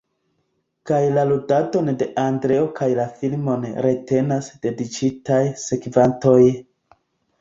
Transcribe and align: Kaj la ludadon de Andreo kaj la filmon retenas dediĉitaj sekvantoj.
Kaj 0.91 1.01
la 1.17 1.25
ludadon 1.31 1.91
de 1.99 2.07
Andreo 2.23 2.63
kaj 2.81 2.87
la 3.01 3.05
filmon 3.19 3.69
retenas 3.89 4.49
dediĉitaj 4.65 5.41
sekvantoj. 5.69 6.39